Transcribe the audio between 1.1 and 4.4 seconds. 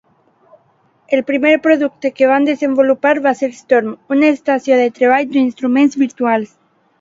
primer producte que van desenvolupar va ser Storm, una